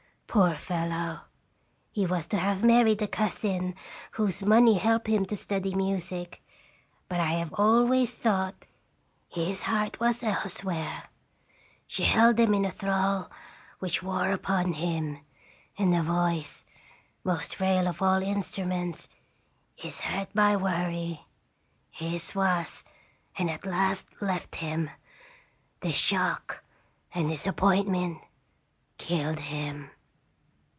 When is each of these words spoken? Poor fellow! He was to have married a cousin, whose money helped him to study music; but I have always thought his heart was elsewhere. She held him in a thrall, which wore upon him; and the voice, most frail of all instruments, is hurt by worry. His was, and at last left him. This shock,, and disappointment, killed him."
Poor 0.33 0.55
fellow! 0.55 1.19
He 1.91 2.05
was 2.05 2.25
to 2.29 2.37
have 2.37 2.63
married 2.63 3.01
a 3.01 3.07
cousin, 3.09 3.75
whose 4.11 4.41
money 4.43 4.75
helped 4.77 5.07
him 5.07 5.25
to 5.25 5.35
study 5.35 5.75
music; 5.75 6.41
but 7.09 7.19
I 7.19 7.33
have 7.33 7.51
always 7.55 8.15
thought 8.15 8.65
his 9.27 9.63
heart 9.63 9.99
was 9.99 10.23
elsewhere. 10.23 11.09
She 11.85 12.03
held 12.05 12.39
him 12.39 12.53
in 12.53 12.63
a 12.63 12.71
thrall, 12.71 13.29
which 13.79 14.01
wore 14.01 14.31
upon 14.31 14.71
him; 14.71 15.19
and 15.77 15.91
the 15.91 16.01
voice, 16.01 16.63
most 17.25 17.53
frail 17.53 17.85
of 17.85 18.01
all 18.01 18.21
instruments, 18.23 19.09
is 19.83 19.99
hurt 19.99 20.33
by 20.33 20.55
worry. 20.55 21.25
His 21.89 22.33
was, 22.33 22.85
and 23.37 23.49
at 23.49 23.65
last 23.65 24.21
left 24.21 24.55
him. 24.55 24.91
This 25.81 25.97
shock,, 25.97 26.63
and 27.13 27.27
disappointment, 27.27 28.23
killed 28.97 29.39
him." 29.39 29.91